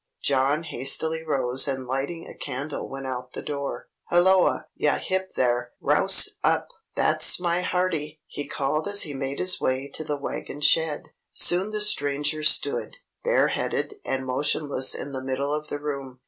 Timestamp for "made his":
9.13-9.61